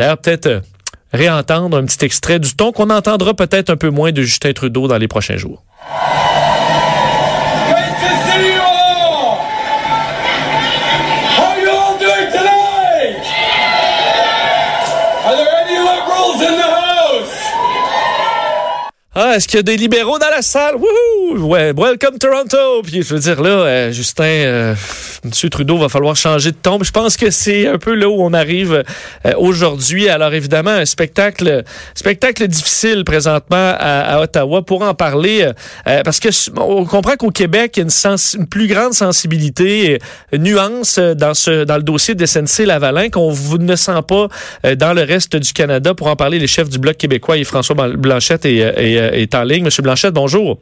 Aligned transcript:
D'ailleurs, 0.00 0.16
peut-être 0.16 0.62
réentendre 1.12 1.76
un 1.76 1.84
petit 1.84 2.02
extrait 2.06 2.38
du 2.38 2.56
ton 2.56 2.72
qu'on 2.72 2.88
entendra 2.88 3.34
peut-être 3.34 3.68
un 3.68 3.76
peu 3.76 3.90
moins 3.90 4.12
de 4.12 4.22
Justin 4.22 4.54
Trudeau 4.54 4.88
dans 4.88 4.96
les 4.96 5.08
prochains 5.08 5.36
jours. 5.36 5.62
Ah, 19.12 19.32
est-ce 19.34 19.48
qu'il 19.48 19.56
y 19.56 19.58
a 19.58 19.64
des 19.64 19.76
libéraux 19.76 20.20
dans 20.20 20.30
la 20.30 20.40
salle? 20.40 20.76
Wouhou! 20.76 21.48
Ouais, 21.48 21.72
welcome 21.76 22.16
Toronto! 22.16 22.80
Puis 22.84 23.02
je 23.02 23.12
veux 23.12 23.18
dire, 23.18 23.42
là, 23.42 23.50
euh, 23.50 23.90
Justin, 23.90 24.22
euh, 24.22 24.74
M. 25.24 25.50
Trudeau 25.50 25.78
va 25.78 25.88
falloir 25.88 26.14
changer 26.14 26.52
de 26.52 26.56
ton. 26.56 26.80
Je 26.80 26.92
pense 26.92 27.16
que 27.16 27.28
c'est 27.30 27.66
un 27.66 27.76
peu 27.76 27.96
là 27.96 28.08
où 28.08 28.22
on 28.22 28.32
arrive 28.32 28.84
euh, 29.26 29.32
aujourd'hui. 29.36 30.08
Alors 30.08 30.32
évidemment, 30.32 30.70
un 30.70 30.84
spectacle, 30.84 31.64
spectacle 31.96 32.46
difficile 32.46 33.02
présentement 33.02 33.74
à, 33.80 34.20
Ottawa 34.20 34.62
pour 34.62 34.82
en 34.82 34.94
parler, 34.94 35.50
parce 35.84 36.20
que 36.20 36.28
on 36.60 36.84
comprend 36.84 37.16
qu'au 37.16 37.30
Québec, 37.30 37.72
il 37.74 37.78
y 37.78 37.82
a 37.82 37.84
une, 37.84 37.90
sens, 37.90 38.36
plus 38.48 38.68
grande 38.68 38.92
sensibilité, 38.92 39.98
une 40.30 40.44
nuance 40.44 41.00
dans 41.00 41.34
ce 41.34 41.64
dans 41.64 41.76
le 41.78 41.82
dossier 41.82 42.14
de 42.14 42.24
SNC 42.24 42.64
Lavalin 42.64 43.08
qu'on 43.08 43.34
ne 43.58 43.76
sent 43.76 44.02
pas 44.06 44.28
dans 44.76 44.92
le 44.92 45.02
reste 45.02 45.34
du 45.34 45.52
Canada. 45.52 45.94
Pour 45.94 46.06
en 46.06 46.14
parler, 46.14 46.38
les 46.38 46.46
chefs 46.46 46.68
du 46.68 46.78
Bloc 46.78 46.96
québécois 46.96 47.38
et 47.38 47.44
François 47.44 47.74
Blanchette 47.74 48.44
et, 48.44 48.62
euh, 48.99 48.99
est 49.00 49.34
en 49.34 49.42
ligne. 49.42 49.64
Monsieur 49.64 49.82
Blanchette, 49.82 50.14
bonjour. 50.14 50.58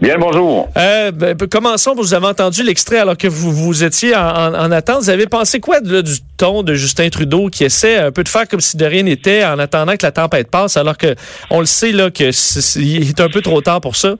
Bien, 0.00 0.16
bonjour. 0.18 0.68
Euh, 0.76 1.12
ben, 1.12 1.36
commençons. 1.50 1.94
Vous 1.94 2.14
avez 2.14 2.26
entendu 2.26 2.62
l'extrait 2.62 2.98
alors 2.98 3.16
que 3.16 3.28
vous, 3.28 3.52
vous 3.52 3.84
étiez 3.84 4.14
en, 4.16 4.72
attente. 4.72 5.02
Vous 5.02 5.10
avez 5.10 5.26
pensé 5.26 5.60
quoi 5.60 5.80
du 5.80 6.02
ton 6.36 6.62
de 6.62 6.74
Justin 6.74 7.08
Trudeau 7.10 7.48
qui 7.48 7.64
essaie 7.64 7.98
un 7.98 8.10
peu 8.10 8.24
de 8.24 8.28
faire 8.28 8.48
comme 8.48 8.60
si 8.60 8.76
de 8.76 8.84
rien 8.84 9.04
n'était 9.04 9.44
en 9.44 9.58
attendant 9.58 9.92
que 9.92 10.04
la 10.04 10.10
tempête 10.10 10.50
passe, 10.50 10.76
alors 10.76 10.98
que 10.98 11.14
on 11.50 11.60
le 11.60 11.66
sait 11.66 11.92
là 11.92 12.10
que 12.10 12.30
il 12.78 13.08
est 13.08 13.20
un 13.20 13.28
peu 13.28 13.40
trop 13.40 13.60
tard 13.60 13.80
pour 13.80 13.94
ça? 13.94 14.14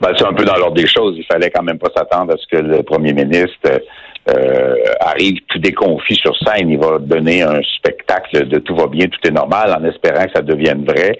Ben, 0.00 0.10
c'est 0.16 0.24
un 0.24 0.32
peu 0.32 0.44
dans 0.44 0.56
l'ordre 0.56 0.76
des 0.76 0.88
choses. 0.88 1.16
Il 1.18 1.24
fallait 1.30 1.50
quand 1.50 1.62
même 1.62 1.78
pas 1.78 1.90
s'attendre 1.94 2.32
à 2.32 2.36
ce 2.36 2.46
que 2.50 2.62
le 2.62 2.82
premier 2.82 3.12
ministre 3.12 3.80
euh, 4.30 4.74
arrive 5.00 5.36
tout 5.48 5.58
déconfit 5.58 6.16
sur 6.16 6.34
scène. 6.38 6.70
Il 6.70 6.78
va 6.78 6.98
donner 6.98 7.42
un 7.42 7.60
spectacle 7.76 8.48
de 8.48 8.58
tout 8.58 8.74
va 8.74 8.86
bien, 8.86 9.06
tout 9.06 9.20
est 9.24 9.32
normal, 9.32 9.76
en 9.78 9.84
espérant 9.84 10.24
que 10.24 10.32
ça 10.34 10.42
devienne 10.42 10.84
vrai. 10.84 11.18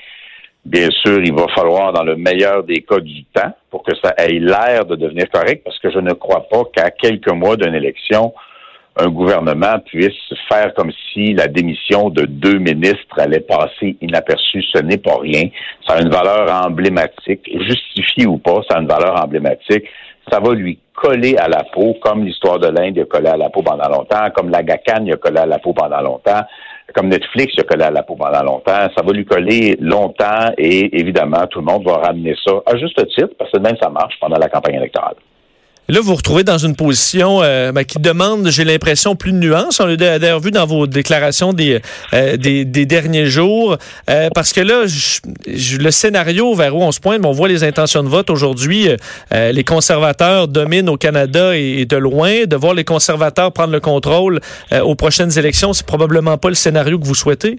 Bien 0.64 0.88
sûr, 0.91 1.20
il 1.24 1.34
va 1.34 1.46
falloir, 1.56 1.92
dans 1.92 2.05
le 2.05 2.14
meilleur 2.14 2.62
des 2.62 2.82
cas 2.82 3.00
du 3.00 3.24
temps, 3.24 3.52
pour 3.70 3.82
que 3.82 3.92
ça 3.96 4.14
ait 4.16 4.38
l'air 4.38 4.84
de 4.84 4.94
devenir 4.94 5.28
correct, 5.28 5.62
parce 5.64 5.78
que 5.80 5.91
je 5.91 5.98
ne 5.98 6.12
crois 6.12 6.46
pas 6.48 6.62
qu'à 6.72 6.91
quelques 6.91 7.32
mois 7.32 7.56
d'une 7.56 7.74
élection, 7.74 8.32
un 8.96 9.08
gouvernement 9.08 9.80
puisse 9.84 10.12
faire 10.48 10.72
comme 10.74 10.92
si 11.12 11.33
la 11.34 11.48
démission 11.48 12.10
de 12.10 12.27
deux 12.27 12.58
ministres 12.58 13.18
allait 13.18 13.40
passer 13.40 13.96
inaperçue. 14.00 14.62
Ce 14.62 14.78
n'est 14.83 14.98
pas 14.98 15.18
rien. 15.18 15.48
Ça 15.86 15.94
a 15.94 16.02
une 16.02 16.10
valeur 16.10 16.48
emblématique, 16.64 17.50
justifiée 17.66 18.27
ou 18.27 18.38
pas, 18.38 18.60
ça 18.68 18.77
a 18.77 18.80
une 18.80 18.88
valeur 18.88 19.20
emblématique. 19.20 19.84
Ça 20.30 20.38
va 20.38 20.55
lui 20.55 20.78
coller 20.94 21.36
à 21.38 21.48
la 21.48 21.64
peau, 21.64 21.94
comme 22.00 22.24
l'histoire 22.24 22.60
de 22.60 22.68
l'Inde 22.68 22.98
a 22.98 23.05
collé 23.06 23.28
à 23.28 23.36
la 23.36 23.50
peau 23.50 23.62
pendant 23.62 23.88
longtemps, 23.88 24.30
comme 24.36 24.50
la 24.50 24.62
GACAN 24.62 25.06
a 25.10 25.16
collé 25.16 25.38
à 25.38 25.46
la 25.46 25.58
peau 25.58 25.72
pendant 25.72 26.00
longtemps 26.00 26.42
comme 26.94 27.08
Netflix 27.08 27.54
a 27.58 27.62
collé 27.62 27.84
à 27.84 27.90
la 27.90 28.02
peau 28.02 28.16
pendant 28.16 28.42
longtemps, 28.42 28.88
ça 28.96 29.02
va 29.04 29.12
lui 29.12 29.24
coller 29.24 29.76
longtemps 29.80 30.52
et 30.58 30.98
évidemment, 30.98 31.46
tout 31.48 31.60
le 31.60 31.66
monde 31.66 31.84
va 31.84 31.96
ramener 31.98 32.34
ça 32.44 32.52
à 32.66 32.76
juste 32.76 32.96
titre 33.08 33.34
parce 33.38 33.50
que 33.50 33.58
même 33.58 33.76
ça 33.82 33.88
marche 33.90 34.14
pendant 34.20 34.38
la 34.38 34.48
campagne 34.48 34.76
électorale. 34.76 35.16
Là, 35.88 35.98
vous 35.98 36.06
vous 36.06 36.14
retrouvez 36.14 36.44
dans 36.44 36.58
une 36.58 36.77
position 36.77 37.41
euh, 37.42 37.72
ben, 37.72 37.84
qui 37.84 37.98
demande, 37.98 38.48
j'ai 38.50 38.62
l'impression, 38.62 39.16
plus 39.16 39.33
de 39.33 39.38
nuances. 39.38 39.80
On 39.80 39.86
l'a 39.86 39.97
d'ailleurs 39.97 40.39
vu 40.39 40.52
dans 40.52 40.64
vos 40.64 40.86
déclarations 40.86 41.52
des, 41.52 41.80
euh, 42.12 42.36
derniers 42.36 43.27
jours. 43.27 43.77
Euh, 44.08 44.28
parce 44.33 44.52
que 44.52 44.61
là, 44.61 44.84
le 44.84 45.91
scénario 45.91 46.55
vers 46.55 46.77
où 46.77 46.83
on 46.83 46.92
se 46.92 47.00
pointe, 47.00 47.22
on 47.24 47.33
voit 47.33 47.48
les 47.48 47.64
intentions 47.64 48.05
de 48.05 48.08
vote 48.08 48.30
aujourd'hui. 48.30 48.89
les 49.33 49.64
conservateurs 49.64 50.46
dominent 50.46 50.89
au 50.89 50.96
Canada 50.96 51.56
et, 51.56 51.85
de 51.85 51.96
loin. 51.96 52.45
De 52.45 52.55
voir 52.55 52.74
les 52.74 52.85
conservateurs 52.85 53.51
prendre 53.51 53.73
le 53.73 53.80
contrôle 53.80 54.40
aux 54.73 54.95
prochaines 54.95 55.36
élections, 55.36 55.73
c'est 55.73 55.86
probablement 55.86 56.39
pas 56.39 56.48
le 56.48 56.55
scénario 56.55 56.98
que 56.98 57.06
vous 57.06 57.17
souhaitez. 57.17 57.58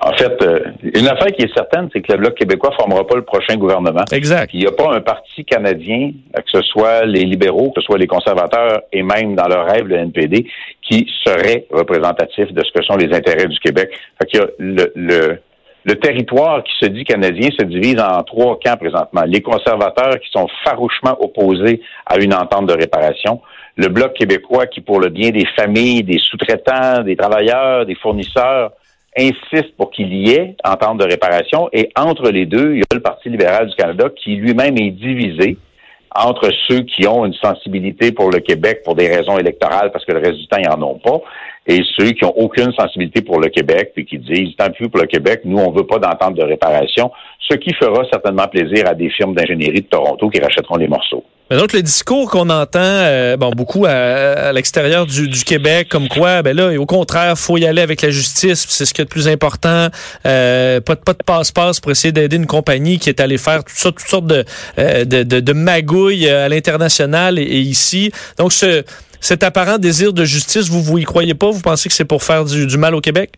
En 0.00 0.12
fait, 0.12 0.40
euh, 0.42 0.60
une 0.82 1.08
affaire 1.08 1.26
qui 1.32 1.42
est 1.42 1.52
certaine, 1.54 1.88
c'est 1.92 2.00
que 2.00 2.12
le 2.12 2.18
Bloc 2.18 2.34
québécois 2.34 2.70
ne 2.70 2.76
formera 2.76 3.04
pas 3.06 3.16
le 3.16 3.24
prochain 3.24 3.56
gouvernement. 3.56 4.04
Exact. 4.12 4.50
Il 4.54 4.60
n'y 4.60 4.66
a 4.66 4.72
pas 4.72 4.94
un 4.94 5.00
parti 5.00 5.44
canadien, 5.44 6.12
que 6.34 6.50
ce 6.52 6.62
soit 6.62 7.04
les 7.04 7.24
libéraux, 7.24 7.72
que 7.74 7.80
ce 7.80 7.86
soit 7.86 7.98
les 7.98 8.06
conservateurs 8.06 8.82
et 8.92 9.02
même 9.02 9.34
dans 9.34 9.48
leur 9.48 9.66
rêve, 9.66 9.86
le 9.86 9.96
NPD, 9.96 10.46
qui 10.82 11.10
serait 11.24 11.66
représentatif 11.70 12.52
de 12.52 12.62
ce 12.62 12.70
que 12.72 12.84
sont 12.84 12.96
les 12.96 13.12
intérêts 13.14 13.48
du 13.48 13.58
Québec. 13.58 13.90
Fait 14.20 14.26
qu'il 14.26 14.40
y 14.40 14.42
a 14.42 14.46
le, 14.58 14.92
le, 14.94 15.38
le 15.84 15.94
territoire 15.96 16.62
qui 16.62 16.72
se 16.80 16.86
dit 16.90 17.04
canadien 17.04 17.48
se 17.58 17.64
divise 17.64 17.98
en 17.98 18.22
trois 18.22 18.58
camps 18.64 18.76
présentement. 18.76 19.22
Les 19.26 19.40
conservateurs 19.40 20.20
qui 20.20 20.30
sont 20.30 20.46
farouchement 20.62 21.16
opposés 21.20 21.80
à 22.06 22.18
une 22.18 22.34
entente 22.34 22.66
de 22.66 22.74
réparation. 22.74 23.40
Le 23.76 23.88
Bloc 23.88 24.12
québécois 24.14 24.66
qui, 24.66 24.80
pour 24.80 25.00
le 25.00 25.08
bien 25.08 25.30
des 25.30 25.46
familles, 25.56 26.02
des 26.02 26.18
sous-traitants, 26.18 27.02
des 27.04 27.16
travailleurs, 27.16 27.86
des 27.86 27.94
fournisseurs, 27.94 28.72
insiste 29.18 29.76
pour 29.76 29.90
qu'il 29.90 30.14
y 30.14 30.30
ait 30.30 30.56
entente 30.64 30.98
de 30.98 31.04
réparation. 31.04 31.68
Et 31.72 31.90
entre 31.96 32.30
les 32.30 32.46
deux, 32.46 32.74
il 32.74 32.78
y 32.78 32.82
a 32.82 32.94
le 32.94 33.00
Parti 33.00 33.28
libéral 33.28 33.68
du 33.68 33.74
Canada 33.74 34.08
qui 34.16 34.36
lui-même 34.36 34.76
est 34.78 34.90
divisé 34.90 35.58
entre 36.14 36.50
ceux 36.66 36.80
qui 36.80 37.06
ont 37.06 37.24
une 37.24 37.34
sensibilité 37.34 38.12
pour 38.12 38.30
le 38.30 38.40
Québec 38.40 38.82
pour 38.84 38.94
des 38.94 39.08
raisons 39.08 39.38
électorales, 39.38 39.92
parce 39.92 40.04
que 40.04 40.12
le 40.12 40.18
reste 40.18 40.38
du 40.38 40.46
temps, 40.46 40.56
ils 40.58 40.68
n'en 40.68 40.90
ont 40.90 40.98
pas, 40.98 41.20
et 41.66 41.80
ceux 41.98 42.12
qui 42.12 42.24
ont 42.24 42.36
aucune 42.36 42.72
sensibilité 42.72 43.22
pour 43.22 43.40
le 43.40 43.48
Québec, 43.48 43.92
puis 43.94 44.06
qui 44.06 44.18
disent, 44.18 44.56
tant 44.56 44.70
pis 44.70 44.88
pour 44.88 45.00
le 45.00 45.06
Québec, 45.06 45.42
nous, 45.44 45.58
on 45.58 45.70
veut 45.70 45.86
pas 45.86 45.98
d'entente 45.98 46.34
de 46.34 46.42
réparation, 46.42 47.10
ce 47.40 47.56
qui 47.56 47.74
fera 47.74 48.04
certainement 48.10 48.46
plaisir 48.48 48.88
à 48.88 48.94
des 48.94 49.10
firmes 49.10 49.34
d'ingénierie 49.34 49.82
de 49.82 49.86
Toronto 49.86 50.28
qui 50.30 50.40
rachèteront 50.40 50.76
les 50.76 50.88
morceaux. 50.88 51.24
Mais 51.50 51.56
donc, 51.56 51.72
le 51.72 51.80
discours 51.80 52.30
qu'on 52.30 52.50
entend 52.50 52.80
euh, 52.82 53.38
bon, 53.38 53.50
beaucoup 53.50 53.86
à, 53.86 54.52
l'extérieur 54.52 55.06
du, 55.06 55.44
Québec, 55.44 55.88
comme 55.88 56.08
quoi, 56.08 56.42
ben 56.42 56.54
là, 56.54 56.78
au 56.78 56.84
contraire, 56.84 57.38
faut 57.38 57.56
y 57.56 57.64
aller 57.64 57.80
avec 57.80 58.02
la 58.02 58.10
justice, 58.10 58.66
c'est 58.68 58.84
ce 58.84 58.92
qui 58.92 59.00
est 59.00 59.04
le 59.04 59.08
plus 59.08 59.28
important. 59.28 59.88
Euh, 60.26 60.80
pas, 60.80 60.94
de, 60.94 61.00
pas 61.00 61.14
de 61.14 61.22
passe-passe 61.24 61.80
pour 61.80 61.90
essayer 61.90 62.12
d'aider 62.12 62.36
une 62.36 62.46
compagnie 62.46 62.98
qui 62.98 63.08
est 63.08 63.20
allée 63.20 63.38
faire 63.38 63.64
tout 63.64 63.74
ça, 63.74 63.90
toutes 63.90 64.00
sortes 64.00 64.26
de, 64.26 64.44
euh, 64.78 65.04
de, 65.06 65.22
de, 65.22 65.52
magouilles 65.54 66.28
à 66.28 66.48
l'international 66.50 67.38
et, 67.38 67.42
ici. 67.42 68.12
Donc, 68.38 68.52
ce, 68.52 68.84
cet 69.20 69.42
apparent 69.42 69.78
désir 69.78 70.12
de 70.12 70.24
justice, 70.24 70.68
vous, 70.68 70.82
vous 70.82 70.98
y 70.98 71.04
croyez 71.04 71.34
pas? 71.34 71.50
Vous 71.50 71.62
pensez 71.62 71.88
que 71.88 71.94
c'est 71.94 72.04
pour 72.04 72.22
faire 72.22 72.44
du, 72.44 72.66
du 72.66 72.76
mal 72.76 72.94
au 72.94 73.00
Québec? 73.00 73.32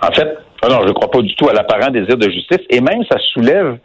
En 0.00 0.10
fait, 0.12 0.38
non, 0.68 0.80
je 0.82 0.88
ne 0.88 0.92
crois 0.92 1.10
pas 1.10 1.20
du 1.20 1.34
tout 1.34 1.48
à 1.48 1.52
l'apparent 1.52 1.90
désir 1.90 2.16
de 2.16 2.30
justice. 2.30 2.64
Et 2.70 2.80
même, 2.80 3.04
ça 3.10 3.18
soulève 3.34 3.76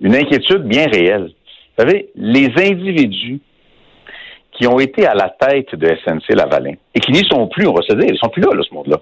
une 0.00 0.16
inquiétude 0.16 0.62
bien 0.62 0.86
réelle. 0.86 1.30
Vous 1.78 1.84
savez, 1.84 2.08
les 2.16 2.48
individus 2.56 3.40
qui 4.50 4.66
ont 4.66 4.80
été 4.80 5.06
à 5.06 5.14
la 5.14 5.28
tête 5.28 5.76
de 5.76 5.86
SNC 5.86 6.34
Lavalin 6.34 6.74
et 6.92 6.98
qui 6.98 7.12
n'y 7.12 7.24
sont 7.30 7.46
plus, 7.46 7.68
on 7.68 7.72
va 7.72 7.82
se 7.82 7.94
dire, 7.94 8.08
ils 8.10 8.18
sont 8.18 8.30
plus 8.30 8.42
là, 8.42 8.52
là 8.52 8.62
ce 8.68 8.74
monde-là, 8.74 8.96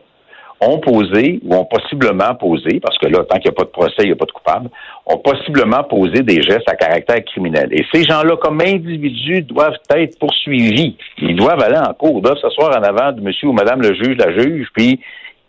ont 0.60 0.78
posé 0.78 1.40
ou 1.42 1.54
ont 1.54 1.64
possiblement 1.64 2.34
posé, 2.34 2.78
parce 2.80 2.98
que 2.98 3.06
là, 3.06 3.24
tant 3.24 3.38
qu'il 3.38 3.50
n'y 3.50 3.54
a 3.54 3.58
pas 3.58 3.64
de 3.64 3.70
procès, 3.70 3.94
il 4.00 4.06
n'y 4.06 4.12
a 4.12 4.16
pas 4.16 4.26
de 4.26 4.32
coupable, 4.32 4.68
ont 5.06 5.16
possiblement 5.16 5.84
posé 5.84 6.22
des 6.22 6.42
gestes 6.42 6.68
à 6.68 6.74
caractère 6.74 7.24
criminel. 7.24 7.68
Et 7.72 7.84
ces 7.94 8.04
gens-là, 8.04 8.36
comme 8.36 8.60
individus, 8.60 9.42
doivent 9.42 9.78
être 9.94 10.18
poursuivis. 10.18 10.96
Ils 11.18 11.36
doivent 11.36 11.62
aller 11.62 11.78
en 11.78 11.94
cours, 11.94 12.20
doivent 12.20 12.38
s'asseoir 12.40 12.76
en 12.78 12.82
avant 12.82 13.12
de 13.12 13.22
monsieur 13.22 13.48
ou 13.48 13.52
madame 13.52 13.80
le 13.80 13.94
juge, 13.94 14.16
la 14.18 14.38
juge, 14.38 14.68
puis 14.74 15.00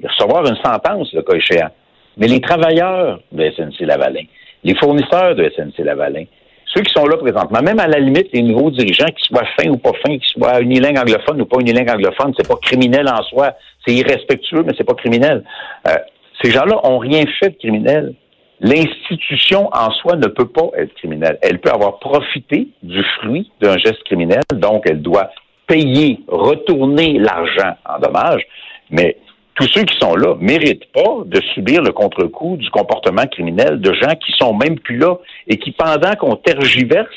recevoir 0.01 0.45
une 0.45 0.57
sentence, 0.63 1.11
le 1.13 1.23
cas 1.23 1.35
échéant. 1.35 1.71
Mais 2.15 2.27
les 2.27 2.39
travailleurs 2.39 3.19
de 3.33 3.49
SNC 3.51 3.81
Lavalin, 3.81 4.23
les 4.63 4.75
fournisseurs 4.75 5.35
de 5.35 5.49
SNC 5.49 5.83
Lavalin, 5.83 6.23
ceux 6.73 6.81
qui 6.81 6.93
sont 6.93 7.05
là 7.05 7.17
présentement, 7.17 7.61
même 7.61 7.79
à 7.79 7.87
la 7.87 7.99
limite, 7.99 8.27
les 8.33 8.41
nouveaux 8.41 8.71
dirigeants, 8.71 9.05
qu'ils 9.05 9.25
soient 9.25 9.47
fins 9.57 9.69
ou 9.69 9.77
pas 9.77 9.93
fins, 10.05 10.17
qu'ils 10.17 10.27
soient 10.27 10.59
unilingues 10.61 10.99
anglophone 10.99 11.41
ou 11.41 11.45
pas 11.45 11.59
unilingues 11.59 11.89
anglophone, 11.89 12.33
c'est 12.37 12.47
pas 12.47 12.57
criminel 12.61 13.07
en 13.07 13.23
soi. 13.23 13.53
C'est 13.85 13.93
irrespectueux, 13.93 14.63
mais 14.63 14.73
c'est 14.77 14.83
pas 14.83 14.95
criminel. 14.95 15.43
Euh, 15.87 15.95
ces 16.41 16.51
gens-là 16.51 16.79
ont 16.83 16.97
rien 16.97 17.23
fait 17.39 17.51
de 17.51 17.55
criminel. 17.55 18.13
L'institution 18.59 19.69
en 19.71 19.91
soi 19.91 20.15
ne 20.17 20.27
peut 20.27 20.47
pas 20.47 20.69
être 20.77 20.93
criminelle. 20.95 21.37
Elle 21.41 21.59
peut 21.59 21.69
avoir 21.69 21.99
profité 21.99 22.67
du 22.83 23.03
fruit 23.19 23.49
d'un 23.61 23.77
geste 23.77 24.03
criminel, 24.03 24.41
donc 24.53 24.83
elle 24.89 25.01
doit 25.01 25.29
payer, 25.67 26.19
retourner 26.27 27.19
l'argent 27.19 27.75
en 27.85 27.99
dommage, 27.99 28.41
mais 28.89 29.17
tous 29.57 29.67
ceux 29.73 29.83
qui 29.83 29.97
sont 29.99 30.15
là 30.15 30.35
méritent 30.39 30.91
pas 30.93 31.23
de 31.25 31.41
subir 31.53 31.81
le 31.81 31.91
contre-coup 31.91 32.57
du 32.57 32.69
comportement 32.69 33.25
criminel 33.25 33.81
de 33.81 33.91
gens 33.93 34.13
qui 34.23 34.31
sont 34.37 34.53
même 34.53 34.79
plus 34.79 34.97
là 34.97 35.17
et 35.47 35.57
qui, 35.57 35.71
pendant 35.71 36.15
qu'on 36.15 36.35
tergiverse, 36.35 37.15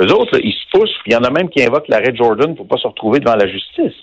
eux 0.00 0.12
autres, 0.12 0.38
ils 0.42 0.54
se 0.54 0.70
poussent. 0.72 0.96
Il 1.06 1.12
y 1.12 1.16
en 1.16 1.24
a 1.24 1.30
même 1.30 1.50
qui 1.50 1.62
invoquent 1.62 1.88
l'arrêt 1.88 2.14
Jordan 2.14 2.54
pour 2.54 2.66
pas 2.66 2.78
se 2.78 2.86
retrouver 2.86 3.20
devant 3.20 3.36
la 3.36 3.46
justice. 3.46 3.96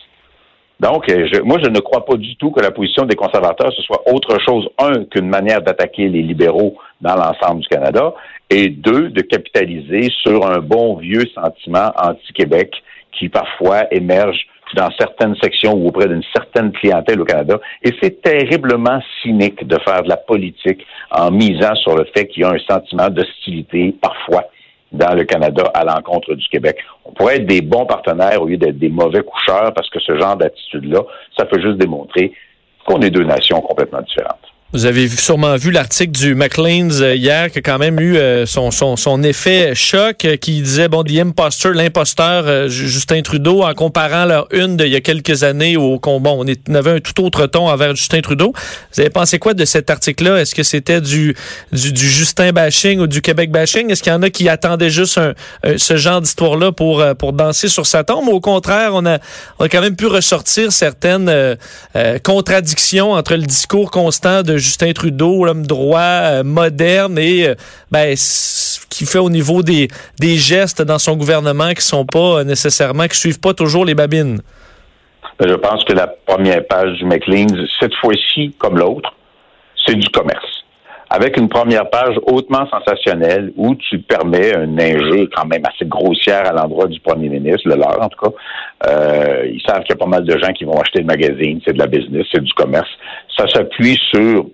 Donc, 0.80 1.10
euh, 1.10 1.28
moi, 1.44 1.58
je 1.64 1.70
ne 1.70 1.80
crois 1.80 2.06
pas 2.06 2.18
du 2.18 2.36
tout 2.36 2.52
que 2.52 2.62
la 2.62 2.72
position 2.72 3.06
des 3.06 3.16
conservateurs, 3.16 3.72
ce 3.74 3.82
soit 3.82 4.04
autre 4.14 4.38
chose, 4.46 4.68
un, 4.78 5.06
qu'une 5.06 5.30
manière 5.30 5.62
d'attaquer 5.62 6.08
les 6.10 6.22
libéraux 6.22 6.76
dans 7.02 7.16
l'ensemble 7.16 7.62
du 7.62 7.68
Canada, 7.68 8.14
et 8.50 8.70
deux, 8.70 9.10
de 9.10 9.22
capitaliser 9.22 10.12
sur 10.22 10.46
un 10.46 10.60
bon 10.60 10.98
vieux 10.98 11.26
sentiment 11.34 11.92
anti-Québec 11.98 12.76
qui 13.18 13.30
parfois 13.30 13.86
émerge 13.92 14.46
dans 14.76 14.90
certaines 15.00 15.36
sections 15.38 15.74
ou 15.74 15.88
auprès 15.88 16.08
d'une 16.08 16.24
certaine 16.34 16.72
clientèle 16.74 17.22
au 17.22 17.26
Canada. 17.26 17.60
Et 17.82 17.92
c'est 18.02 18.22
terriblement 18.22 19.00
cynique 19.22 19.66
de 19.66 19.78
faire 19.80 20.04
de 20.04 20.10
la 20.10 20.18
politique 20.18 20.86
en 21.12 21.32
misant 21.32 21.74
sur 21.76 21.96
le 21.96 22.06
fait 22.16 22.28
qu'il 22.28 22.44
y 22.44 22.46
a 22.46 22.50
un 22.50 22.60
sentiment 22.70 23.10
d'hostilité 23.10 23.96
parfois 24.02 24.44
dans 24.92 25.14
le 25.14 25.24
Canada 25.24 25.64
à 25.74 25.84
l'encontre 25.84 26.36
du 26.36 26.48
Québec. 26.50 26.78
On 27.06 27.12
pourrait 27.12 27.38
être 27.38 27.48
des 27.48 27.62
bons 27.62 27.86
partenaires 27.86 28.42
au 28.42 28.46
lieu 28.46 28.58
d'être 28.58 28.78
des 28.78 28.90
mauvais 28.90 29.24
coucheurs 29.24 29.74
parce 29.74 29.90
que 29.90 30.00
ce 30.00 30.18
genre 30.18 30.36
d'attitude-là, 30.36 31.02
ça 31.38 31.46
peut 31.46 31.62
juste 31.62 31.78
démontrer 31.78 32.32
qu'on 32.86 33.02
est 33.02 33.10
deux 33.10 33.24
nations 33.24 33.62
complètement 33.62 34.02
différentes. 34.02 34.45
Vous 34.76 34.86
avez 34.86 35.08
sûrement 35.08 35.56
vu 35.56 35.72
l'article 35.72 36.12
du 36.12 36.36
Maclean's 36.36 37.00
euh, 37.00 37.16
hier 37.16 37.50
qui 37.50 37.60
a 37.60 37.62
quand 37.62 37.78
même 37.78 37.98
eu 37.98 38.18
euh, 38.18 38.46
son, 38.46 38.72
son, 38.72 39.24
effet 39.24 39.74
choc 39.74 40.26
euh, 40.26 40.36
qui 40.36 40.62
disait 40.62 40.90
bon 40.90 41.02
the 41.02 41.18
impostor 41.18 41.72
l'imposteur 41.72 42.68
Justin 42.68 43.22
Trudeau 43.22 43.64
en 43.64 43.74
comparant 43.74 44.26
leur 44.26 44.50
une 44.52 44.76
d'il 44.76 44.90
y 44.90 44.98
a 44.98 45.00
quelques 45.00 45.44
années 45.44 45.78
au 45.78 45.98
bon 45.98 46.46
on, 46.46 46.76
avait 46.76 46.92
un 46.92 47.00
tout 47.00 47.24
autre 47.24 47.46
ton 47.46 47.70
envers 47.70 47.96
Justin 47.96 48.20
Trudeau. 48.20 48.52
Vous 48.94 49.00
avez 49.00 49.10
pensé 49.10 49.40
quoi 49.40 49.54
de 49.54 49.64
cet 49.64 49.90
article-là? 49.90 50.42
Est-ce 50.42 50.54
que 50.54 50.64
c'était 50.64 51.00
du, 51.00 51.38
du, 51.72 51.94
du 51.94 52.10
Justin 52.10 52.52
bashing 52.52 53.00
ou 53.00 53.08
du 53.08 53.22
Québec 53.22 53.52
bashing? 53.52 53.90
Est-ce 53.90 54.04
qu'il 54.04 54.12
y 54.12 54.16
en 54.16 54.24
a 54.24 54.30
qui 54.30 54.50
attendaient 54.50 54.90
juste 54.90 55.18
un, 55.18 55.36
ce 55.78 55.96
genre 55.96 56.20
d'histoire-là 56.20 56.74
pour 56.74 57.02
pour 57.18 57.32
danser 57.32 57.70
sur 57.70 57.86
sa 57.86 58.04
tombe? 58.04 58.28
Au 58.28 58.42
contraire 58.42 58.92
on 58.94 59.06
a 59.06 59.20
on 59.58 59.64
a 59.64 59.70
quand 59.70 59.82
même 59.82 59.96
pu 59.96 60.08
ressortir 60.08 60.74
certaines 60.74 61.58
contradictions 62.24 63.14
entre 63.14 63.36
le 63.36 63.44
discours 63.44 63.90
constant 63.90 64.44
de 64.44 64.65
Justin 64.66 64.94
Trudeau, 64.94 65.46
l'homme 65.46 65.68
droit, 65.68 66.00
euh, 66.00 66.44
moderne 66.44 67.20
et 67.20 67.48
euh, 67.48 67.56
ben, 67.92 68.16
qui 68.90 69.06
fait 69.06 69.20
au 69.20 69.30
niveau 69.30 69.62
des, 69.62 69.88
des 70.20 70.38
gestes 70.38 70.82
dans 70.82 70.98
son 70.98 71.16
gouvernement 71.16 71.72
qui 71.74 71.84
sont 71.84 72.06
pas 72.06 72.40
euh, 72.40 72.44
nécessairement, 72.44 73.08
qui 73.08 73.18
suivent 73.18 73.40
pas 73.40 73.54
toujours 73.54 73.86
les 73.86 73.94
babines. 73.94 74.42
Ben, 75.40 75.48
je 75.48 75.56
pense 75.56 75.84
que 75.84 75.94
la 75.94 76.08
première 76.08 76.66
page 76.66 76.98
du 76.98 77.06
McLean, 77.06 77.48
cette 77.80 77.94
fois-ci, 77.96 78.56
comme 78.58 78.78
l'autre, 78.80 79.14
c'est 79.86 79.96
du 79.96 80.10
commerce 80.10 80.56
avec 81.08 81.38
une 81.38 81.48
première 81.48 81.88
page 81.90 82.16
hautement 82.26 82.68
sensationnelle 82.68 83.54
où 83.56 83.76
tu 83.76 84.00
permets 84.00 84.56
un 84.56 84.78
injure 84.78 85.28
quand 85.36 85.46
même 85.46 85.62
assez 85.64 85.86
grossière 85.86 86.50
à 86.50 86.52
l'endroit 86.52 86.88
du 86.88 87.00
premier 87.00 87.30
ministre, 87.30 87.70
le 87.70 87.76
leur 87.76 88.02
en 88.02 88.10
tout 88.10 88.20
cas. 88.26 89.42
Ils 89.46 89.62
savent 89.66 89.84
qu'il 89.84 89.92
y 89.92 89.94
a 89.94 89.98
pas 89.98 90.08
mal 90.08 90.24
de 90.24 90.38
gens 90.38 90.52
qui 90.52 90.66
vont 90.66 90.80
acheter 90.82 91.00
le 91.00 91.06
magazine, 91.06 91.62
c'est 91.64 91.74
de 91.74 91.80
la 91.80 91.88
business, 91.88 92.26
c'est 92.34 92.44
du 92.44 92.52
commerce. 92.54 92.90
Ça 93.38 93.48
s'appuie 93.48 93.98
sur 94.14 94.46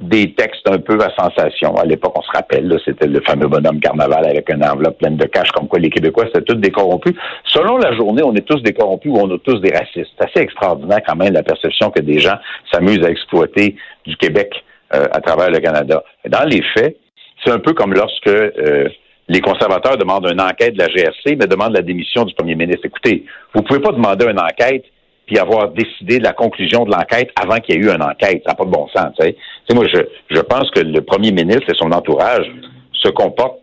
des 0.00 0.34
textes 0.34 0.68
un 0.68 0.78
peu 0.78 0.98
à 1.00 1.10
sensation. 1.16 1.74
À 1.76 1.84
l'époque, 1.84 2.12
on 2.16 2.22
se 2.22 2.30
rappelle, 2.32 2.76
c'était 2.84 3.06
le 3.06 3.20
fameux 3.20 3.46
bonhomme 3.46 3.80
carnaval 3.80 4.26
avec 4.26 4.48
une 4.50 4.64
enveloppe 4.64 4.98
pleine 4.98 5.16
de 5.16 5.24
cash, 5.26 5.50
comme 5.52 5.68
quoi 5.68 5.78
les 5.78 5.90
Québécois, 5.90 6.24
c'était 6.26 6.44
tous 6.44 6.56
des 6.56 6.70
corrompus. 6.70 7.14
Selon 7.46 7.78
la 7.78 7.94
journée, 7.94 8.22
on 8.24 8.34
est 8.34 8.46
tous 8.46 8.60
des 8.62 8.72
corrompus 8.72 9.12
ou 9.12 9.18
on 9.18 9.34
est 9.34 9.38
tous 9.38 9.60
des 9.60 9.72
racistes. 9.72 10.10
C'est 10.18 10.24
assez 10.24 10.40
extraordinaire 10.40 11.00
quand 11.06 11.16
même 11.16 11.32
la 11.32 11.42
perception 11.42 11.90
que 11.90 12.02
des 12.02 12.18
gens 12.18 12.36
s'amusent 12.72 13.04
à 13.04 13.10
exploiter 13.10 13.76
du 14.04 14.16
Québec 14.16 14.52
euh, 14.94 15.06
à 15.12 15.20
travers 15.20 15.50
le 15.50 15.60
Canada. 15.60 16.02
Dans 16.28 16.44
les 16.44 16.62
faits, 16.74 16.96
c'est 17.44 17.52
un 17.52 17.58
peu 17.58 17.72
comme 17.72 17.94
lorsque 17.94 18.26
euh, 18.28 18.88
les 19.28 19.40
conservateurs 19.40 19.96
demandent 19.96 20.28
une 20.30 20.40
enquête 20.40 20.74
de 20.74 20.78
la 20.78 20.88
GRC, 20.88 21.36
mais 21.38 21.46
demandent 21.46 21.74
la 21.74 21.82
démission 21.82 22.24
du 22.24 22.34
premier 22.34 22.54
ministre. 22.54 22.84
Écoutez, 22.84 23.24
vous 23.54 23.62
pouvez 23.62 23.80
pas 23.80 23.92
demander 23.92 24.26
une 24.26 24.40
enquête 24.40 24.84
puis 25.26 25.38
avoir 25.38 25.70
décidé 25.70 26.18
de 26.18 26.24
la 26.24 26.32
conclusion 26.32 26.84
de 26.84 26.90
l'enquête 26.90 27.30
avant 27.40 27.56
qu'il 27.56 27.74
y 27.74 27.78
ait 27.78 27.80
eu 27.80 27.90
une 27.90 28.02
enquête. 28.02 28.42
Ça 28.44 28.52
n'a 28.52 28.54
pas 28.54 28.64
de 28.64 28.70
bon 28.70 28.86
sens. 28.88 29.12
Tu 29.18 29.26
sais. 29.26 29.74
moi, 29.74 29.86
je, 29.92 30.00
je 30.30 30.40
pense 30.40 30.70
que 30.70 30.80
le 30.80 31.00
premier 31.00 31.32
ministre 31.32 31.70
et 31.70 31.74
son 31.76 31.92
entourage 31.92 32.50
se 32.92 33.08
comportent, 33.08 33.60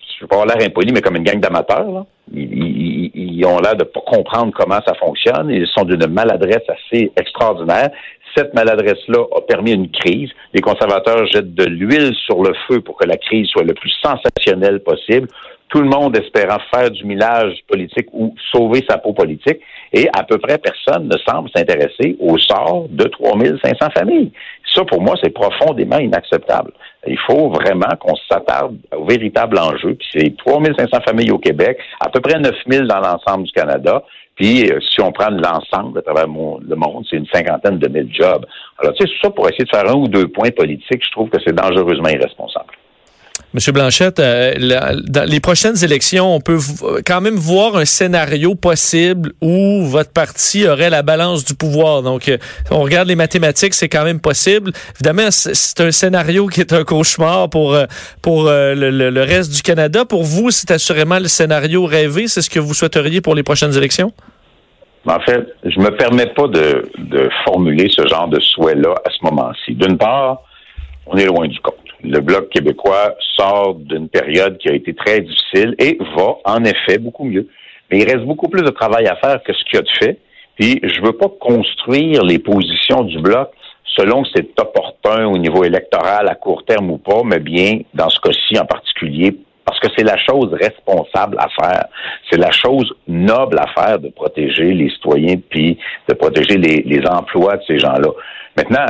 je 0.00 0.24
ne 0.24 0.26
vais 0.26 0.28
pas 0.28 0.42
avoir 0.42 0.56
l'air 0.56 0.66
impoli, 0.66 0.92
mais 0.92 1.00
comme 1.00 1.16
une 1.16 1.24
gang 1.24 1.40
d'amateurs. 1.40 2.06
Ils, 2.32 3.10
ils, 3.14 3.44
ont 3.44 3.58
l'air 3.58 3.76
de 3.76 3.84
pas 3.84 4.00
comprendre 4.00 4.52
comment 4.56 4.80
ça 4.86 4.94
fonctionne. 4.94 5.50
Ils 5.50 5.66
sont 5.66 5.84
d'une 5.84 6.06
maladresse 6.06 6.62
assez 6.68 7.12
extraordinaire. 7.16 7.90
Cette 8.36 8.54
maladresse-là 8.54 9.24
a 9.36 9.40
permis 9.42 9.72
une 9.72 9.90
crise. 9.90 10.30
Les 10.52 10.60
conservateurs 10.60 11.26
jettent 11.26 11.54
de 11.54 11.64
l'huile 11.64 12.14
sur 12.26 12.42
le 12.42 12.52
feu 12.66 12.80
pour 12.80 12.96
que 12.96 13.06
la 13.06 13.16
crise 13.16 13.48
soit 13.48 13.64
le 13.64 13.74
plus 13.74 13.92
sensationnelle 14.02 14.82
possible 14.82 15.28
tout 15.68 15.80
le 15.80 15.88
monde 15.88 16.16
espérant 16.16 16.58
faire 16.72 16.90
du 16.90 17.04
millage 17.04 17.58
politique 17.68 18.06
ou 18.12 18.34
sauver 18.52 18.84
sa 18.88 18.98
peau 18.98 19.12
politique, 19.12 19.58
et 19.92 20.08
à 20.16 20.22
peu 20.22 20.38
près 20.38 20.58
personne 20.58 21.08
ne 21.08 21.16
semble 21.26 21.50
s'intéresser 21.54 22.16
au 22.20 22.38
sort 22.38 22.86
de 22.88 23.04
3500 23.04 23.90
familles. 23.96 24.32
Ça, 24.72 24.84
pour 24.84 25.00
moi, 25.00 25.14
c'est 25.22 25.30
profondément 25.30 25.98
inacceptable. 25.98 26.72
Il 27.06 27.18
faut 27.18 27.50
vraiment 27.50 27.94
qu'on 28.00 28.14
s'attarde 28.28 28.76
au 28.96 29.04
véritable 29.04 29.58
enjeu, 29.58 29.94
puis 29.94 30.08
c'est 30.12 30.36
3500 30.36 31.00
familles 31.06 31.30
au 31.30 31.38
Québec, 31.38 31.78
à 32.00 32.08
peu 32.08 32.20
près 32.20 32.38
9000 32.38 32.86
dans 32.86 33.00
l'ensemble 33.00 33.44
du 33.44 33.52
Canada, 33.52 34.02
puis 34.36 34.68
euh, 34.70 34.80
si 34.80 35.00
on 35.00 35.12
prend 35.12 35.30
l'ensemble 35.30 35.98
à 35.98 36.02
travers 36.02 36.26
le 36.26 36.76
monde, 36.76 37.06
c'est 37.08 37.16
une 37.16 37.26
cinquantaine 37.32 37.78
de 37.78 37.88
mille 37.88 38.12
jobs. 38.12 38.44
Alors, 38.78 38.94
tu 38.94 39.06
sais, 39.06 39.12
ça, 39.22 39.30
pour 39.30 39.48
essayer 39.48 39.64
de 39.64 39.68
faire 39.68 39.88
un 39.88 39.94
ou 39.94 40.08
deux 40.08 40.28
points 40.28 40.50
politiques, 40.50 41.04
je 41.04 41.10
trouve 41.12 41.28
que 41.30 41.38
c'est 41.44 41.54
dangereusement 41.54 42.08
irresponsable. 42.08 42.73
Monsieur 43.54 43.70
Blanchette, 43.70 44.18
euh, 44.18 44.52
les 45.28 45.38
prochaines 45.38 45.84
élections, 45.84 46.34
on 46.34 46.40
peut 46.40 46.58
quand 47.06 47.20
même 47.20 47.36
voir 47.36 47.76
un 47.76 47.84
scénario 47.84 48.56
possible 48.56 49.30
où 49.40 49.84
votre 49.84 50.12
parti 50.12 50.66
aurait 50.66 50.90
la 50.90 51.02
balance 51.02 51.44
du 51.44 51.54
pouvoir. 51.54 52.02
Donc, 52.02 52.28
euh, 52.28 52.36
on 52.72 52.80
regarde 52.80 53.06
les 53.06 53.14
mathématiques, 53.14 53.74
c'est 53.74 53.88
quand 53.88 54.02
même 54.02 54.18
possible. 54.18 54.72
Évidemment, 54.96 55.30
c'est 55.30 55.80
un 55.80 55.92
scénario 55.92 56.48
qui 56.48 56.62
est 56.62 56.72
un 56.72 56.82
cauchemar 56.82 57.48
pour 57.48 57.76
euh, 57.76 58.74
le, 58.74 59.22
reste 59.22 59.54
du 59.54 59.62
Canada. 59.62 60.04
Pour 60.04 60.24
vous, 60.24 60.50
c'est 60.50 60.72
assurément 60.72 61.20
le 61.20 61.28
scénario 61.28 61.84
rêvé. 61.84 62.26
C'est 62.26 62.42
ce 62.42 62.50
que 62.50 62.58
vous 62.58 62.74
souhaiteriez 62.74 63.20
pour 63.20 63.36
les 63.36 63.44
prochaines 63.44 63.76
élections? 63.76 64.12
En 65.06 65.20
fait, 65.20 65.46
je 65.62 65.78
me 65.78 65.96
permets 65.96 66.26
pas 66.34 66.48
de, 66.48 66.90
de 66.98 67.28
formuler 67.44 67.86
ce 67.88 68.04
genre 68.08 68.26
de 68.26 68.40
souhait-là 68.40 68.94
à 69.04 69.10
ce 69.10 69.24
moment-ci. 69.24 69.76
D'une 69.76 69.96
part, 69.96 70.42
on 71.06 71.16
est 71.16 71.26
loin 71.26 71.46
du 71.46 71.60
compte 71.60 71.83
le 72.04 72.20
Bloc 72.20 72.50
québécois 72.50 73.14
sort 73.36 73.74
d'une 73.74 74.08
période 74.08 74.58
qui 74.58 74.68
a 74.68 74.74
été 74.74 74.94
très 74.94 75.20
difficile 75.20 75.74
et 75.78 75.98
va, 76.16 76.36
en 76.44 76.62
effet, 76.64 76.98
beaucoup 76.98 77.24
mieux. 77.24 77.48
Mais 77.90 77.98
il 77.98 78.04
reste 78.04 78.24
beaucoup 78.24 78.48
plus 78.48 78.62
de 78.62 78.70
travail 78.70 79.06
à 79.06 79.16
faire 79.16 79.42
que 79.42 79.52
ce 79.52 79.64
qu'il 79.64 79.78
a 79.78 79.82
de 79.82 79.90
fait. 79.98 80.18
Puis, 80.58 80.80
je 80.82 81.00
veux 81.02 81.12
pas 81.12 81.28
construire 81.40 82.22
les 82.22 82.38
positions 82.38 83.02
du 83.02 83.18
Bloc 83.20 83.50
selon 83.96 84.22
que 84.22 84.28
c'est 84.34 84.60
opportun 84.60 85.26
au 85.26 85.38
niveau 85.38 85.64
électoral 85.64 86.28
à 86.28 86.34
court 86.34 86.64
terme 86.64 86.90
ou 86.90 86.98
pas, 86.98 87.22
mais 87.24 87.38
bien, 87.38 87.80
dans 87.94 88.08
ce 88.08 88.18
cas-ci 88.20 88.58
en 88.58 88.64
particulier, 88.64 89.36
parce 89.64 89.78
que 89.80 89.88
c'est 89.96 90.04
la 90.04 90.18
chose 90.18 90.52
responsable 90.52 91.36
à 91.38 91.48
faire. 91.48 91.84
C'est 92.30 92.38
la 92.38 92.50
chose 92.50 92.92
noble 93.06 93.58
à 93.58 93.66
faire 93.68 93.98
de 93.98 94.08
protéger 94.08 94.74
les 94.74 94.90
citoyens 94.90 95.36
puis 95.48 95.78
de 96.08 96.14
protéger 96.14 96.58
les, 96.58 96.82
les 96.82 97.06
emplois 97.06 97.56
de 97.56 97.62
ces 97.66 97.78
gens-là. 97.78 98.10
Maintenant, 98.56 98.86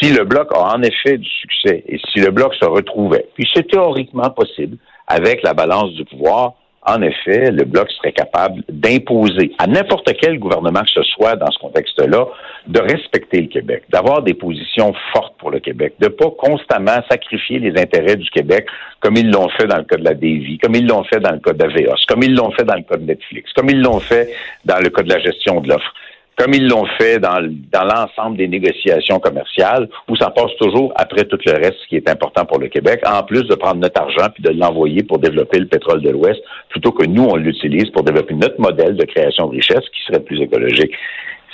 si 0.00 0.12
le 0.12 0.24
bloc 0.24 0.48
a 0.54 0.74
en 0.74 0.82
effet 0.82 1.18
du 1.18 1.28
succès 1.28 1.84
et 1.86 1.98
si 2.10 2.20
le 2.20 2.30
bloc 2.30 2.54
se 2.54 2.64
retrouvait, 2.64 3.26
puis 3.34 3.48
c'est 3.54 3.68
théoriquement 3.68 4.30
possible, 4.30 4.76
avec 5.06 5.42
la 5.42 5.54
balance 5.54 5.92
du 5.92 6.04
pouvoir, 6.04 6.54
en 6.84 7.00
effet, 7.00 7.52
le 7.52 7.64
Bloc 7.64 7.88
serait 7.92 8.12
capable 8.12 8.64
d'imposer 8.68 9.52
à 9.58 9.68
n'importe 9.68 10.12
quel 10.20 10.38
gouvernement 10.40 10.80
que 10.80 10.90
ce 10.90 11.02
soit 11.02 11.36
dans 11.36 11.50
ce 11.50 11.58
contexte-là 11.60 12.26
de 12.66 12.80
respecter 12.80 13.40
le 13.40 13.46
Québec, 13.46 13.84
d'avoir 13.88 14.22
des 14.22 14.34
positions 14.34 14.92
fortes 15.12 15.34
pour 15.38 15.52
le 15.52 15.60
Québec, 15.60 15.94
de 16.00 16.08
pas 16.08 16.30
constamment 16.36 17.00
sacrifier 17.08 17.60
les 17.60 17.80
intérêts 17.80 18.16
du 18.16 18.28
Québec 18.30 18.66
comme 18.98 19.16
ils 19.16 19.30
l'ont 19.30 19.48
fait 19.50 19.66
dans 19.66 19.78
le 19.78 19.84
cas 19.84 19.96
de 19.96 20.04
la 20.04 20.14
Davy, 20.14 20.58
comme 20.58 20.74
ils 20.74 20.86
l'ont 20.86 21.04
fait 21.04 21.20
dans 21.20 21.30
le 21.30 21.38
cas 21.38 21.52
d'Aveos, 21.52 22.04
comme 22.08 22.22
ils 22.24 22.34
l'ont 22.34 22.50
fait 22.50 22.64
dans 22.64 22.74
le 22.74 22.82
cas 22.82 22.96
de 22.96 23.04
Netflix, 23.04 23.52
comme 23.52 23.70
ils 23.70 23.80
l'ont 23.80 24.00
fait 24.00 24.32
dans 24.64 24.78
le 24.78 24.90
cas 24.90 25.02
de 25.02 25.08
la 25.08 25.20
gestion 25.20 25.60
de 25.60 25.68
l'offre 25.68 25.94
comme 26.38 26.54
ils 26.54 26.66
l'ont 26.66 26.86
fait 26.98 27.18
dans, 27.18 27.40
dans 27.72 27.84
l'ensemble 27.84 28.36
des 28.36 28.48
négociations 28.48 29.18
commerciales, 29.18 29.88
où 30.08 30.16
ça 30.16 30.30
passe 30.30 30.54
toujours 30.58 30.92
après 30.96 31.24
tout 31.24 31.38
le 31.44 31.52
reste, 31.52 31.74
ce 31.82 31.88
qui 31.88 31.96
est 31.96 32.08
important 32.08 32.44
pour 32.44 32.58
le 32.58 32.68
Québec, 32.68 33.00
en 33.06 33.22
plus 33.22 33.42
de 33.42 33.54
prendre 33.54 33.76
notre 33.76 34.00
argent 34.00 34.28
puis 34.34 34.42
de 34.42 34.50
l'envoyer 34.50 35.02
pour 35.02 35.18
développer 35.18 35.58
le 35.58 35.66
pétrole 35.66 36.02
de 36.02 36.10
l'Ouest, 36.10 36.40
plutôt 36.70 36.92
que 36.92 37.06
nous, 37.06 37.24
on 37.24 37.36
l'utilise 37.36 37.90
pour 37.90 38.02
développer 38.02 38.34
notre 38.34 38.60
modèle 38.60 38.96
de 38.96 39.04
création 39.04 39.46
de 39.46 39.56
richesse 39.56 39.84
qui 39.94 40.02
serait 40.06 40.24
plus 40.24 40.40
écologique. 40.40 40.92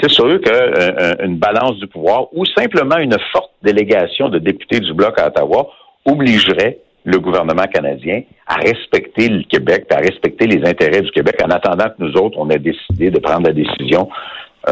C'est 0.00 0.10
sûr 0.10 0.40
qu'une 0.40 0.52
euh, 0.54 1.14
balance 1.28 1.76
du 1.78 1.88
pouvoir 1.88 2.28
ou 2.32 2.44
simplement 2.46 2.98
une 2.98 3.16
forte 3.32 3.50
délégation 3.62 4.28
de 4.28 4.38
députés 4.38 4.78
du 4.78 4.92
Bloc 4.94 5.18
à 5.18 5.26
Ottawa 5.26 5.70
obligerait 6.04 6.78
le 7.04 7.18
gouvernement 7.18 7.66
canadien 7.72 8.22
à 8.46 8.56
respecter 8.56 9.28
le 9.28 9.42
Québec, 9.42 9.86
à 9.90 9.96
respecter 9.96 10.46
les 10.46 10.68
intérêts 10.68 11.00
du 11.00 11.10
Québec 11.10 11.36
en 11.44 11.50
attendant 11.50 11.86
que 11.86 11.94
nous 11.98 12.12
autres, 12.14 12.38
on 12.38 12.48
ait 12.50 12.58
décidé 12.58 13.10
de 13.10 13.18
prendre 13.18 13.46
la 13.46 13.52
décision 13.52 14.08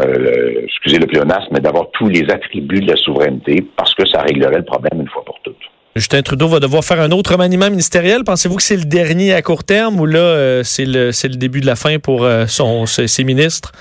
euh, 0.05 0.63
excusez 0.65 0.99
le 0.99 1.07
pléonasme, 1.07 1.49
mais 1.53 1.61
d'avoir 1.61 1.91
tous 1.93 2.09
les 2.09 2.29
attributs 2.31 2.81
de 2.81 2.91
la 2.91 2.97
souveraineté 2.97 3.65
parce 3.77 3.95
que 3.95 4.07
ça 4.07 4.23
réglerait 4.23 4.59
le 4.59 4.65
problème 4.65 5.01
une 5.01 5.09
fois 5.09 5.25
pour 5.25 5.39
toutes. 5.43 5.57
Justin 5.97 6.21
Trudeau 6.21 6.49
va 6.49 6.61
devoir 6.61 6.85
faire 6.85 7.01
un 7.01 7.11
autre 7.11 7.39
maniement 7.39 7.71
ministériel. 7.71 8.23
Pensez-vous 8.23 8.57
que 8.57 8.63
c'est 8.63 8.77
le 8.77 8.85
dernier 8.85 9.33
à 9.33 9.41
court 9.41 9.65
terme 9.65 9.99
ou 9.99 10.05
là, 10.05 10.19
euh, 10.19 10.63
c'est 10.63 10.85
le, 10.85 11.07
le 11.09 11.37
début 11.37 11.63
de 11.63 11.67
la 11.67 11.75
fin 11.75 11.99
pour 11.99 12.25
euh, 12.25 12.45
son, 12.47 12.85
ses, 12.85 13.25
ministres? 13.25 13.73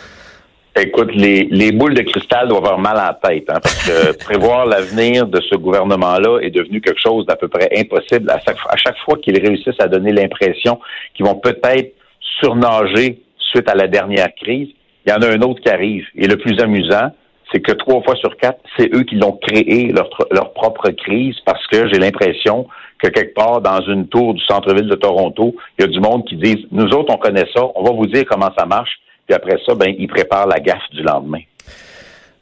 Écoute, 0.78 1.12
les, 1.14 1.50
les, 1.52 1.74
boules 1.74 1.94
de 1.94 2.04
cristal 2.04 2.48
doivent 2.48 2.64
avoir 2.64 2.80
mal 2.80 2.98
à 2.98 3.18
la 3.22 3.30
tête, 3.30 3.50
hein, 3.50 3.60
parce 3.62 3.84
que 3.84 4.18
prévoir 4.24 4.66
l'avenir 4.66 5.28
de 5.28 5.42
ce 5.42 5.56
gouvernement-là 5.56 6.40
est 6.42 6.52
devenu 6.52 6.80
quelque 6.80 7.02
chose 7.02 7.26
d'à 7.26 7.36
peu 7.36 7.50
près 7.50 7.70
impossible 7.78 8.30
à 8.30 8.40
chaque, 8.40 8.58
à 8.70 8.78
chaque 8.78 8.98
fois 9.04 9.18
qu'ils 9.18 9.38
réussissent 9.38 9.80
à 9.80 9.90
donner 9.90 10.14
l'impression 10.14 10.80
qu'ils 11.16 11.26
vont 11.26 11.36
peut-être 11.36 11.96
surnager 12.40 13.22
suite 13.38 13.70
à 13.70 13.76
la 13.76 13.88
dernière 13.88 14.34
crise 14.42 14.70
il 15.06 15.12
y 15.12 15.14
en 15.14 15.22
a 15.22 15.28
un 15.28 15.42
autre 15.42 15.62
qui 15.62 15.70
arrive. 15.70 16.06
Et 16.16 16.28
le 16.28 16.38
plus 16.38 16.60
amusant, 16.60 17.12
c'est 17.52 17.60
que 17.60 17.72
trois 17.72 18.02
fois 18.02 18.16
sur 18.16 18.36
quatre, 18.38 18.60
c'est 18.78 18.94
eux 18.94 19.04
qui 19.04 19.16
l'ont 19.16 19.38
créé, 19.42 19.92
leur, 19.92 20.10
leur 20.32 20.54
propre 20.54 20.90
crise, 20.90 21.36
parce 21.46 21.66
que 21.68 21.88
j'ai 21.88 22.00
l'impression 22.00 22.68
que 23.02 23.10
quelque 23.10 23.34
part 23.34 23.62
dans 23.62 23.82
une 23.82 24.08
tour 24.08 24.34
du 24.34 24.44
centre-ville 24.46 24.88
de 24.88 24.96
Toronto, 24.96 25.56
il 25.78 25.82
y 25.82 25.86
a 25.86 25.88
du 25.88 26.00
monde 26.00 26.26
qui 26.28 26.36
dit 26.38 26.68
Nous 26.72 26.90
autres, 26.92 27.14
on 27.14 27.18
connaît 27.18 27.46
ça, 27.54 27.62
on 27.76 27.84
va 27.84 27.92
vous 27.92 28.08
dire 28.08 28.24
comment 28.30 28.52
ça 28.58 28.66
marche, 28.66 28.92
puis 29.28 29.36
après 29.36 29.58
ça, 29.66 29.76
ben, 29.76 29.94
ils 29.98 30.08
préparent 30.08 30.48
la 30.48 30.60
gaffe 30.60 30.90
du 30.92 31.04
lendemain. 31.04 31.42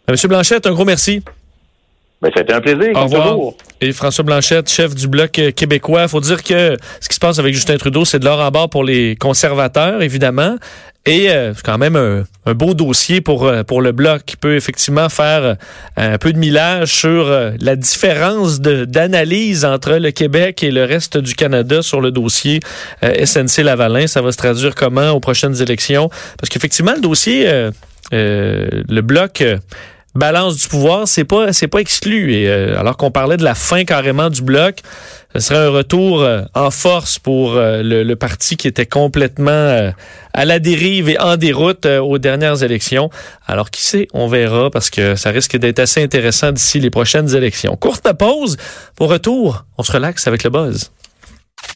Monsieur 0.09 0.27
Blanchette, 0.27 0.67
un 0.67 0.73
gros 0.73 0.85
merci. 0.85 1.23
Ben, 2.21 2.31
c'était 2.35 2.53
un 2.53 2.61
plaisir. 2.61 2.91
Au 2.95 3.03
revoir. 3.03 3.53
Et 3.81 3.91
François 3.91 4.23
Blanchette, 4.23 4.69
chef 4.69 4.95
du 4.95 5.07
Bloc 5.07 5.31
québécois. 5.31 6.03
Il 6.03 6.09
faut 6.09 6.21
dire 6.21 6.41
que 6.41 6.77
ce 7.01 7.09
qui 7.09 7.15
se 7.15 7.19
passe 7.19 7.39
avec 7.39 7.53
Justin 7.53 7.75
Trudeau, 7.75 8.05
c'est 8.05 8.19
de 8.19 8.25
l'or 8.25 8.39
en 8.39 8.49
bord 8.49 8.69
pour 8.69 8.83
les 8.83 9.17
conservateurs, 9.17 10.01
évidemment. 10.01 10.55
Et 11.05 11.29
euh, 11.29 11.53
c'est 11.53 11.65
quand 11.65 11.77
même 11.77 11.97
un, 11.97 12.53
beau 12.53 12.73
dossier 12.73 13.19
pour, 13.19 13.45
euh, 13.45 13.63
pour 13.63 13.81
le 13.81 13.91
Bloc 13.91 14.23
qui 14.25 14.37
peut 14.37 14.55
effectivement 14.55 15.09
faire 15.09 15.43
euh, 15.43 15.55
un 15.97 16.17
peu 16.17 16.31
de 16.31 16.37
millage 16.37 16.93
sur 16.93 17.29
la 17.59 17.75
différence 17.75 18.61
d'analyse 18.61 19.65
entre 19.65 19.93
le 19.93 20.11
Québec 20.11 20.63
et 20.63 20.71
le 20.71 20.85
reste 20.85 21.17
du 21.17 21.35
Canada 21.35 21.81
sur 21.81 21.99
le 21.99 22.11
dossier 22.11 22.61
SNC-Lavalin. 23.01 24.07
Ça 24.07 24.21
va 24.21 24.31
se 24.31 24.37
traduire 24.37 24.75
comment 24.75 25.11
aux 25.11 25.19
prochaines 25.19 25.61
élections? 25.61 26.09
Parce 26.39 26.49
qu'effectivement, 26.49 26.93
le 26.95 27.01
dossier, 27.01 27.69
le 28.11 29.01
Bloc 29.01 29.43
balance 30.15 30.57
du 30.57 30.67
pouvoir, 30.67 31.07
c'est 31.07 31.23
pas 31.23 31.53
c'est 31.53 31.67
pas 31.67 31.79
exclu. 31.79 32.33
Et 32.33 32.47
euh, 32.47 32.79
alors 32.79 32.97
qu'on 32.97 33.11
parlait 33.11 33.37
de 33.37 33.43
la 33.43 33.55
fin 33.55 33.83
carrément 33.83 34.29
du 34.29 34.41
bloc, 34.41 34.79
ce 35.33 35.39
serait 35.39 35.65
un 35.65 35.69
retour 35.69 36.21
euh, 36.21 36.43
en 36.53 36.71
force 36.71 37.19
pour 37.19 37.55
euh, 37.55 37.81
le, 37.83 38.15
parti 38.15 38.57
qui 38.57 38.67
était 38.67 38.85
complètement 38.85 39.91
à 40.33 40.45
la 40.45 40.59
dérive 40.59 41.09
et 41.09 41.19
en 41.19 41.35
déroute 41.35 41.85
aux 41.85 42.17
dernières 42.19 42.63
élections. 42.63 43.09
Alors 43.47 43.71
qui 43.71 43.81
sait, 43.81 44.07
on 44.13 44.27
verra 44.27 44.69
parce 44.69 44.89
que 44.89 45.15
ça 45.15 45.31
risque 45.31 45.57
d'être 45.57 45.79
assez 45.79 46.03
intéressant 46.03 46.51
d'ici 46.51 46.79
les 46.79 46.91
prochaines 46.91 47.35
élections. 47.35 47.75
Courte 47.75 48.07
pause. 48.13 48.57
Pour 48.95 49.09
retour, 49.09 49.65
on 49.77 49.83
se 49.83 49.91
relaxe 49.91 50.27
avec 50.27 50.43
le 50.43 50.51
buzz. 50.51 50.91